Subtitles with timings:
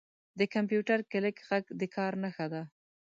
[0.39, 2.61] •د کمپیوټر کلیک ږغ د کار نښه ده.